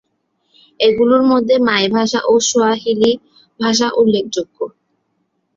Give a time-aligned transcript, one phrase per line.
[0.79, 3.11] এগুলির মধ্যে মায় ভাষা এবং সোয়াহিলি
[3.59, 4.57] ভাষা উল্লেখযোগ্য।